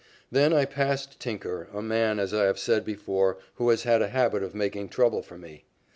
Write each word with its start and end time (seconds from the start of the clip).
Then 0.31 0.51
I 0.51 0.65
passed 0.65 1.19
Tinker, 1.19 1.69
a 1.71 1.79
man, 1.79 2.17
as 2.17 2.33
I 2.33 2.45
have 2.45 2.57
said 2.57 2.83
before, 2.83 3.37
who 3.57 3.69
has 3.69 3.83
had 3.83 4.01
a 4.01 4.09
habit 4.09 4.41
of 4.41 4.55
making 4.55 4.89
trouble 4.89 5.21
for 5.21 5.37
me. 5.37 5.65